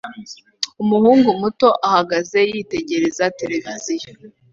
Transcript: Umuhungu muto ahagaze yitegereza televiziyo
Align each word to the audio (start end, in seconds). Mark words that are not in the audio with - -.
Umuhungu 0.83 1.29
muto 1.41 1.69
ahagaze 1.87 2.39
yitegereza 2.51 3.25
televiziyo 3.39 4.09